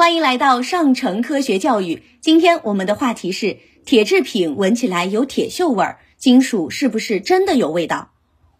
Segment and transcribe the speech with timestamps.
[0.00, 2.02] 欢迎来到上城科学教育。
[2.22, 8.10] 今天我们的话题是：铁制品闻起来有铁锈味儿，金属是不是真的有味道？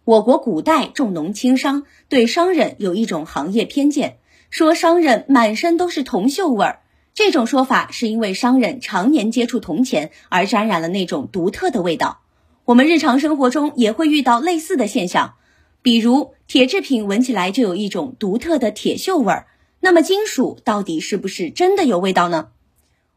[0.05, 4.19] 我国古代重农轻商，对商人有一种行业偏见，
[4.51, 6.81] 说商人满身都是铜锈味儿。
[7.15, 12.21] 这种说法是因为商人常年接触铜钱而沾染了那种独特的味道。
[12.67, 15.37] 我们日常生活中也会遇到类似的现象，
[15.81, 19.47] 比如铁制品闻起来就有一种独特的铁锈味儿。
[19.81, 22.49] 那么金属到底是不是真的有味道呢？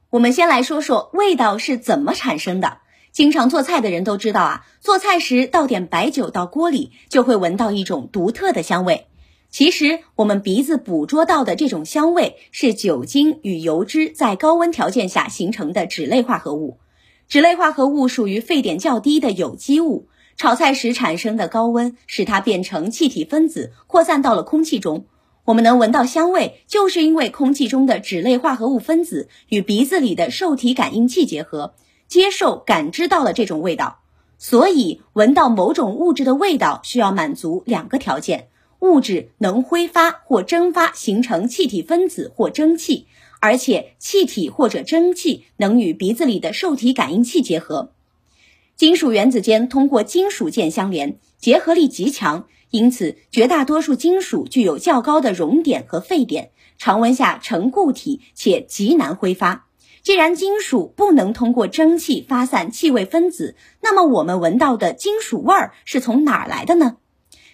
[0.09, 2.77] 我们先来说说味道是怎么产生的。
[3.11, 9.07] 经常做菜的人都知道啊，做菜时倒点白酒到锅里，就会闻到一种独特的香味。
[9.49, 16.79] 其实我们鼻子捕捉到的这种香味，是酒精与油脂在高温条件下形成的酯类化合物。
[17.29, 25.05] 酯类化合物属于沸点较低的有机物，炒菜时产生的高温使它变成气体分子，扩散到了空气中。
[25.45, 31.73] 我们能闻到香味，就是因为空气中的脂类化合物分子与鼻子里的受体感应器结合，
[32.07, 33.99] 接受感知到了这种味道。
[34.37, 38.47] 所以，闻到某种物质的味道需要满足两个条件：
[38.79, 43.07] 物质能挥发或蒸发形成气体分子或蒸汽，
[43.41, 47.91] 而且气体或者蒸汽能与鼻子里的受体感应器结合。
[48.75, 52.47] 金属原子间通过金属键相连，结合力极强。
[52.71, 59.67] 因此，绝大多数金属具有较高的熔点和沸点，常温下呈固体且极难挥发。
[60.01, 66.97] 既然金属不能通过蒸汽发散气味分子，那么我们闻到的金属味儿是从哪儿来的呢？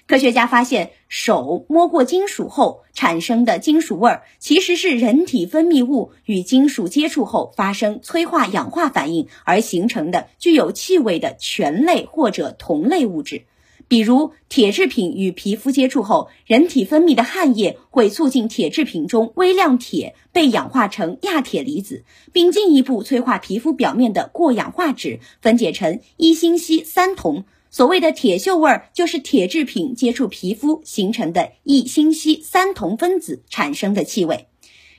[0.10, 13.44] 科学家发现，手摸过金属后产生的金属味儿，其实是人体分泌物与金属接触后发生催化氧化反应而形成的具有气味的醛类或者酮类物质。
[13.88, 27.46] 比如铁制品与皮肤接触后，人体分泌的汗液会促进铁制品中微量铁被氧化成亚铁离子，并进一步催化皮肤表面的过氧化脂分解成一星烯三酮。
[27.72, 34.48] 所谓的铁锈味儿，就是铁制品接触皮肤形成的一星烯三酮分子产生的气味。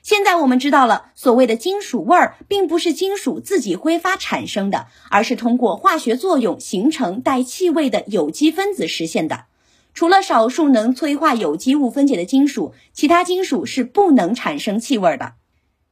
[0.02, 9.44] 现在我们知道了，所谓的金属味儿，并不是金属自己挥发产生的，而是通过化学作用形成带气味的有机分子实现的。
[9.92, 15.32] 除了少数能催化有机物分解的金属，其他金属是不能产生气味的。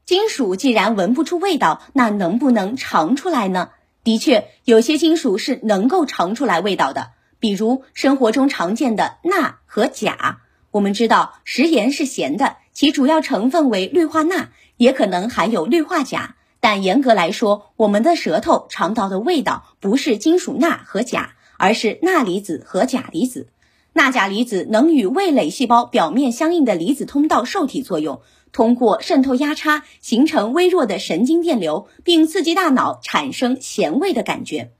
[0.06, 3.70] 金属既然闻不出味道，那能不能尝出来呢？
[4.08, 7.10] 的确，有些金属是能够尝出来味道的，
[7.40, 10.40] 比如生活中常见的钠和钾。
[10.70, 14.48] 我们知道食盐是咸的，其主要成分为氯化钠，
[14.78, 16.36] 也可能含有氯化钾。
[16.58, 23.48] 但严格来说，我们的舌头尝到的味道不是金属钠和钾，而是钠离子和钾离子。
[23.92, 28.22] 钠钾离子能与味蕾细胞表面相应的离子通道受体作用，
[28.52, 34.72] 通过渗透压差形成微弱的神经电流，并刺激大脑产生咸味的感觉。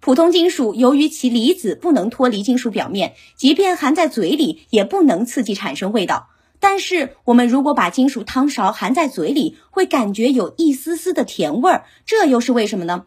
[0.00, 6.28] 普通金属由于其离子不能脱离金属表面，即便含在嘴里也不能刺激产生味道。
[6.60, 13.06] 但是，我们如果把金属汤勺含在嘴里，会感觉有一丝丝的甜味儿，这又是为什么呢？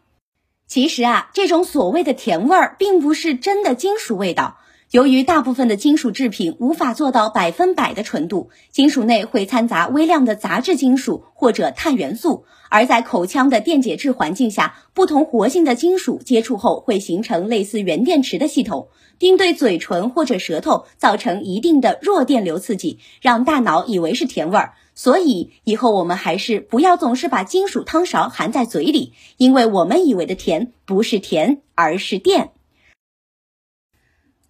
[0.68, 4.58] 其实啊，这种所谓的甜味儿，并不是真的金属味道。
[4.92, 24.74] 由于大部分的金属制品无法做到百分百的纯度，金属内会掺杂微量的杂质金属或者碳元素，而在口腔的电解质环境下，不同活性的金属接触后会形成类似原电池的系统，并对嘴唇或者舌头造成一定的弱电流刺激，让大脑以为是甜味儿。
[24.94, 32.50] 所以以后我们还是不要总是把金属汤勺含在嘴里，因为我们以为的甜不是甜，而是电。